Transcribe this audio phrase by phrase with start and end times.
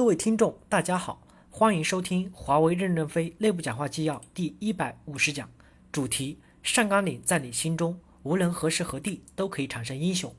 [0.00, 1.20] 各位听众，大家好，
[1.50, 5.46] 欢迎收听华为任正非内部讲话纪要第一百五十讲，
[5.92, 10.34] 主题：上甘岭在你心中，无论何时何地都可以产生英雄。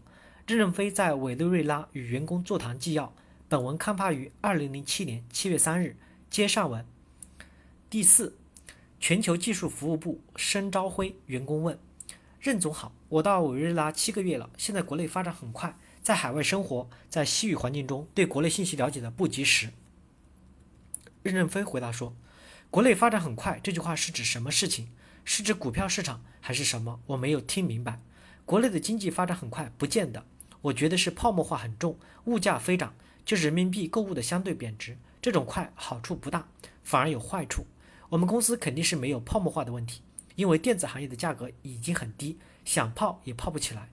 [0.47, 3.13] 任正非在委内瑞拉与员工座谈纪要。
[3.47, 5.95] 本文刊发于二零零七年七月三日。
[6.31, 6.83] 接上文。
[7.87, 8.35] 第四，
[8.99, 11.77] 全球技术服务部申朝辉员工问：
[12.39, 15.77] 任总好，我到委内瑞拉七个月了，现在国内发展很快。
[16.01, 19.69] 在海外生活，在西语环境中，对国内信息了解的不及时。
[21.21, 22.15] 任正非回答说
[22.71, 24.89] ：“国内发展很快，这句话是指什么事情？
[25.23, 26.99] 是指股票市场还是什么？
[27.05, 28.01] 我没有听明白。
[28.43, 30.25] 国内的经济发展很快，不见得。
[30.61, 34.97] 我觉得是泡沫化很重，物价飞涨，就是人民币购物的相对贬值。
[35.21, 36.47] 这种快好处不大，
[36.83, 37.67] 反而有坏处。
[38.09, 40.01] 我们公司肯定是没有泡沫化的问题，
[40.35, 43.89] 因为电子行业的价格已经很低，想泡也泡不起来。”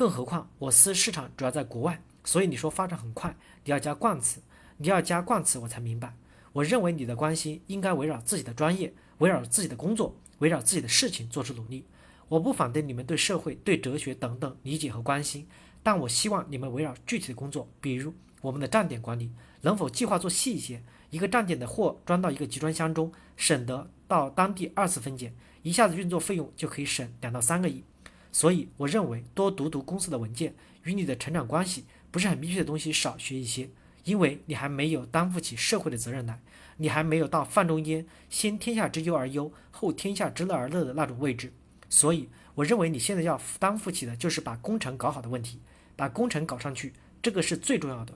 [0.00, 4.40] 更何况我司市场主要在国外，所以你说发展很快，你要加冠词，
[4.78, 6.16] 你要加冠词，我才明白。
[6.54, 11.84] 我认为你的关心应该围绕自己的专业，围绕自己的工作，围绕自己的事情做出努力。
[12.28, 15.46] 我不反对你们对社会、对哲学等等理解和关心，
[15.82, 19.30] 但我希望你们围绕具体的工作，比如我们的站点管理，
[19.60, 20.82] 能否计划做细一些？
[21.10, 27.84] 一个站点的货装到一个集装箱中，省得到当地二次分拣，一下子运作费用就可以省两到三个亿。
[28.32, 33.68] 所以，我认为多读读公司的文件，与你的成长关系不是很密切的东西少学一些，
[34.04, 36.40] 因为你还没有担负起社会的责任来，
[36.76, 41.52] 你还没有到范仲淹“先天下之忧而忧，后天下之乐而乐”的那种位置。
[41.88, 45.60] 所以，我认为你现在要担负起的就是把工程搞好的问题，
[45.96, 48.14] 把工程搞上去，这个是最重要的。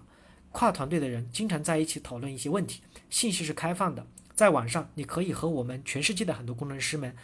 [0.53, 7.17] 跨团队的人经常在一起讨论一些问题，信息是开放的，在网上你可以和我们全世界的很多工程师们、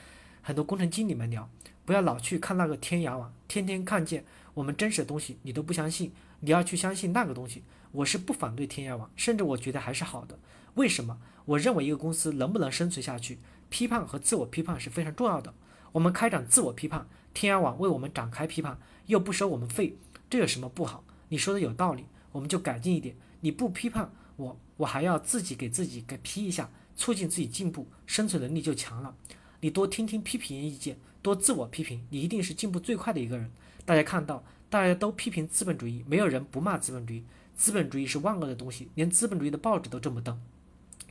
[0.43, 1.49] 很多工程经理们聊。
[1.91, 4.25] 不要老去看那个天涯网，天天看见
[4.55, 6.13] 我们真实的东西，你都不相信。
[6.39, 7.65] 你要去相信那个东西。
[7.91, 10.39] 我是不反对天涯网，甚至我觉得还是好的。
[10.75, 11.19] 为什么？
[11.47, 15.53] 我认为一个公司能不能生存下去，批判和自我批判是非常重要的。
[15.91, 19.97] 我们开展自我批判，天涯网为我们展开批判，又不收我们费，
[20.31, 21.03] 这有什么不好？
[21.31, 23.17] 你说的有道理，我们就改进一点。
[23.41, 29.17] 你不批判我，我还要自己给自己给批一下，促进自己进步，生存能力就强了。
[29.61, 30.97] 你多听听批评意见。
[31.23, 33.51] 多自我批评，你一定是进步最快的一个人。
[33.85, 37.23] 大家看到，大家都批评资本主义，没有人不骂资本主义。
[37.55, 40.41] 资本主义是万恶的东西，连资本主义的报纸都这么登。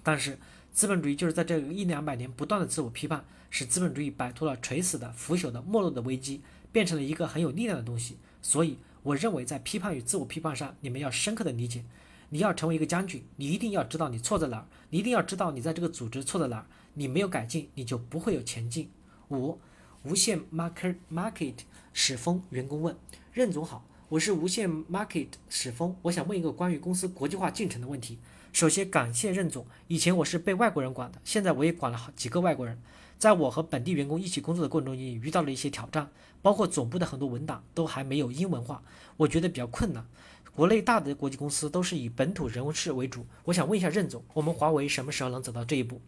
[0.02, 0.40] 但是，
[0.74, 8.18] 资本主义就是在这一两百年不断的自我批判，使资本主义摆脱了垂死的、腐朽的、没落的危机，变成了一个很有力量的东西。
[8.42, 11.84] 所以，我认为在批判与自我批判上，你们要深刻的理解。
[12.32, 16.66] 你要成为一个将军，你一定要知道你错在哪儿，你一定要知道你在这个组织错在哪儿。
[17.00, 18.92] 你没有改进，你就不会有前进。
[19.30, 19.58] 五。
[20.04, 21.54] 无线 market market
[21.94, 22.94] 史峰员工问
[23.34, 28.18] 任总好，我是无线 market 史峰，我想问一个关于公司国际化进程的问题。
[28.52, 32.78] 首先感谢任总，以前我是被外国人管的，现在我也管了好几个外国人。
[33.18, 36.10] 在我和本地员工一起工作的过程中，也遇到了一些挑战，
[36.42, 38.84] 包括总部的很多文档都还没有英文化，
[39.16, 40.06] 我觉得比较困难。
[40.54, 46.02] 国内大的国际公司都是以本土人事为主，我想问一下任总，我们华为什么时候能走到这一步？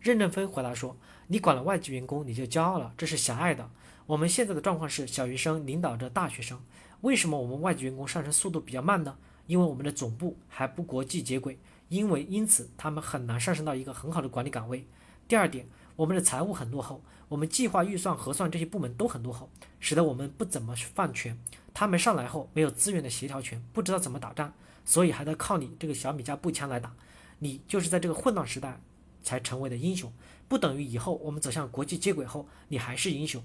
[0.00, 0.96] 任正非回答说
[1.28, 3.68] ：“你管了外籍员工，你就骄傲了，这是狭隘的。
[4.06, 6.60] 我们现在的状况是小学生领导着大学生。
[7.00, 9.16] 为什么我们外籍员工上升速度比较慢呢？
[9.46, 11.58] 因为我们的总部还不国际接轨，
[11.88, 14.86] 因为因此他们很难上升到一个很好的管理岗位。
[15.28, 21.38] 第二点，我们的财务很落后，我们计划、预算、核算这些部门都很落后，使得我们不怎么放权。
[21.74, 24.52] 他们上来后没有资源的协调权，不知道怎么打仗，
[24.84, 26.94] 所以还得靠你这个小米加步枪来打。
[27.40, 28.80] 你就是在这个混乱时代。”
[29.26, 30.12] 才成为的英雄，
[30.46, 33.42] 不等于以后我们走向国际接轨后你还是英雄。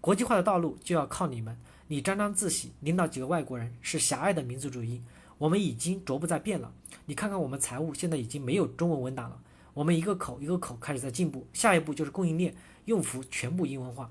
[0.00, 1.58] 国际化的道路就要靠你们。
[1.88, 5.02] 你沾沾自喜，领导几个外国人是狭隘的民族主义。
[5.36, 6.72] 我们已经逐步在变了。
[7.04, 9.38] 你看看我们财务现在已经没有中文文档了，
[9.74, 11.46] 我们一个口一个口开始在进步。
[11.52, 12.54] 下一步就是供应链
[12.86, 14.10] 用服全部英文化。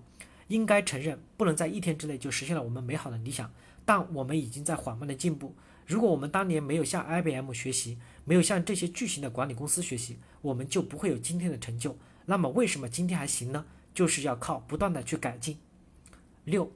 [0.50, 3.52] 应该承认，不能在一天之内就实现了我们美好的理想，
[3.84, 5.56] 但我们已经在缓慢的进步。
[5.88, 11.98] 如果我们当年没有向 IBM 学习，没有向这些巨型的管理公司学习，我们就不会有今天的成就。
[12.26, 13.66] 那么为什么今天还行呢？
[13.94, 15.58] 就是要靠不断的去改进。
[16.44, 16.70] 六，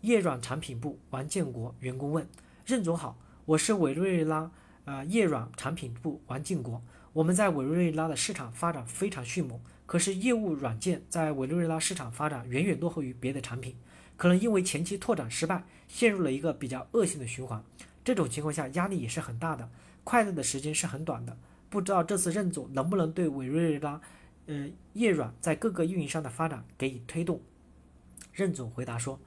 [0.00, 2.26] 叶软产品部王建国员工问
[2.64, 4.50] 任总好，我是委瑞拉
[4.86, 6.82] 啊叶软产品部王建国。
[7.12, 13.76] 我们在委瑞拉的市场发展非常迅猛，可是业务软件在委瑞拉市场发展远远落后于别的产品，
[14.16, 17.62] 可能因为前期拓展失败，陷入了一个比较恶性的循环。
[18.06, 19.68] 这种情况下压力也是很大的，
[20.04, 21.36] 快乐的时间是很短的。
[21.68, 24.00] 不知道这次任总能不能对委瑞拉，
[24.46, 27.40] 呃，业软在各个运营商的发展给予推动？
[28.32, 29.18] 任总回答说，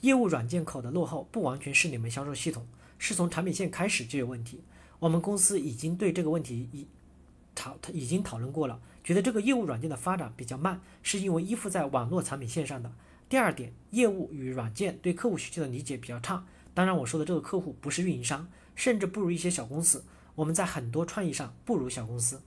[0.00, 2.66] 业务软件口的落后不完全是你们销售系统，
[2.98, 4.64] 是从产品线开始就有问题。
[4.98, 6.88] 我们公司已经对这个问题已
[7.54, 12.90] 讨已经讨论过了，觉得这个业务软件的发展比较慢，是因为依附在网络产品线上的。
[13.28, 16.44] 第二点，业务与软件对客户需求的理解比较差。
[16.74, 20.04] 当然，我说的这个客户不是运营商，甚至不如一些小公司。
[20.34, 22.42] 我们在很多创意上不如小公司。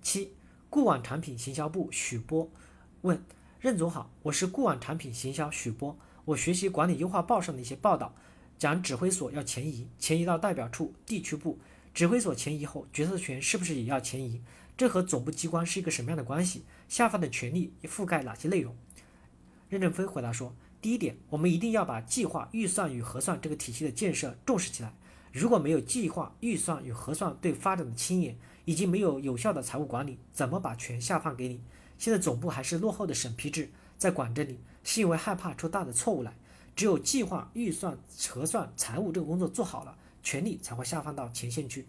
[0.00, 0.32] 七，
[0.70, 2.50] 固网产品行销部许波
[3.02, 3.22] 问
[3.60, 8.14] 任总好，我是固网产品行销许波，我学习管理优化报上的一些报道，
[8.58, 11.58] 讲指挥所要前移，前移到代表处、地区部。
[11.92, 14.40] 指挥所前移后，决策权是不是也要前移？
[14.76, 16.64] 这和总部机关是一个什么样的关系？
[16.88, 18.74] 下发的权力覆盖哪些内容？
[19.68, 20.54] 任正非回答说：
[20.84, 24.92] 第一点，我们一定要把计划、预算与核算这个体系的建设重视起来。
[25.32, 28.36] 如果没有计划、预算与核算对发展的牵引，
[28.66, 31.62] 以及没有有效的财务管理，怎么把权下放给你？
[31.96, 36.36] 现在总部还是落后的审批制在管着你，是因为害怕出大的错误来。
[36.76, 37.96] 只有计划、预算、
[38.28, 39.96] 核算、财务这个工作做好了。
[40.22, 41.86] 权力才会下放到前线去。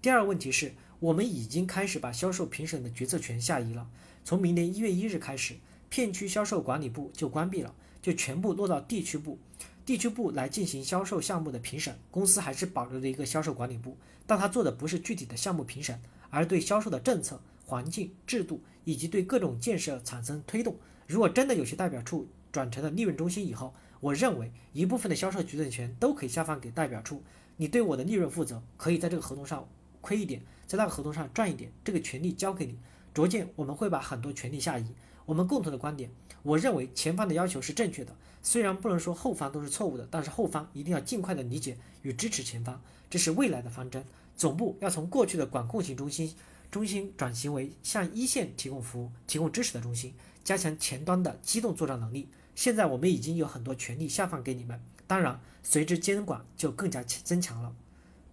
[0.00, 3.86] 第二个问题是，我们已经开始把销售评审的决策权下移了。
[4.24, 5.56] 从明年一月一日开始，
[5.90, 9.38] 片区销售管理部就关闭了，就全部落到地区部，
[9.84, 11.98] 地区部来进行销售项目的评审。
[12.10, 16.00] 公司还是保留了一个销售管理部，但他做的不是具体的项目评审，
[16.30, 20.76] 而对销售的政策、环境、制度以及对各种建设产生推动。
[21.06, 27.22] 如果真的有些代表处转成了利润中心以后，我认为一部分的销售决策权都可以下放给代表处。
[27.56, 29.68] 你对我的利润负责，可以在这个合同上
[30.00, 32.78] 亏一点，在那个合同上赚一点，这个权利交给你。
[33.12, 34.86] 逐渐我们会把很多权利下移。
[35.26, 36.10] 我们共同的观点，
[36.42, 44.04] 我认为前方的要求是正确的，虽然不能说后方都是错误的，但是后方一定要尽快的理解与支持前方，这是未来的方针。
[44.36, 46.34] 总部要从过去的管控型中心
[46.70, 52.28] 中心转型为向一线提供服务、提供支持的中心，加强前端的机动作战能力。
[52.54, 54.80] 现在我们已经有很多权利下放给你们。
[55.06, 57.74] 当然，随之监管就更加增强了。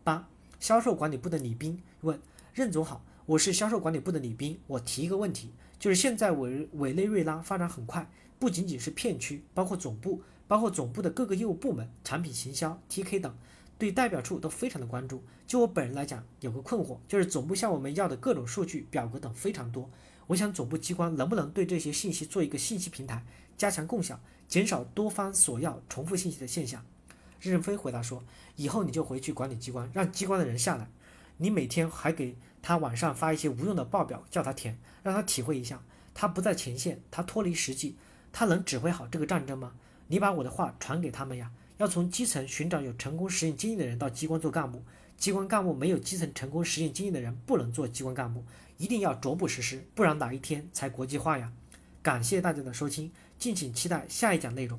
[0.03, 0.27] 八，
[0.59, 2.19] 销售管理部的李斌问
[2.53, 8.09] 任总好，我是销售管理部的李斌，我提一个问题，就是现在委委内瑞拉发展很快，
[8.39, 13.35] 不仅仅是片区，包括总部，包括总部的各个业务部门、产品行销、TK 等，
[13.77, 15.21] 对代表处都非常的关注。
[15.45, 19.89] 就我本人来讲，有个困惑，就是总部向我们要的各种数据、表格等非常多，
[20.27, 23.25] 我想总部机关能不能对这些信息做一个信息平台，
[23.57, 24.17] 加强共享。
[24.47, 26.81] 减少多方索要、重复信息的现象，
[27.41, 28.23] 任正非回答说
[28.55, 30.89] ：“以后你就回去管理机关，让机关的人下来。
[31.39, 32.35] 你每天还给
[32.67, 35.81] 他晚上发一些无用的报表，叫他填，让他体会一下。
[36.13, 37.95] 他不在前线，他脱离实际，
[38.33, 39.71] 他能指挥好这个战争吗？
[40.07, 44.83] 你把我的话传给他们呀，要从基层寻找有成功实验经验的人到机关做干部。
[45.15, 48.43] 机关干部没有基层成功实验经验的人，不能做机关干部。
[48.77, 51.53] 一定要逐步实施，不然哪一天才国际化呀？”
[52.03, 54.77] 感谢大家的收听，敬请期待下一讲内容。